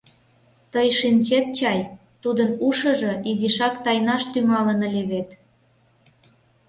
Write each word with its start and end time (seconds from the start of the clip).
Тый 0.71 0.87
шинчет 0.99 1.45
чай, 1.57 1.79
тудын 2.23 2.49
ушыжо 2.67 3.11
изишак 3.29 3.75
тайнаш 3.85 4.23
тӱҥалын 4.33 4.79
ыле 4.87 5.03
вет. 5.11 5.29